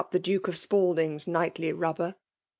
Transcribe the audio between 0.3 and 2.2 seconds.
of Spalding^s nightly rnbb^r^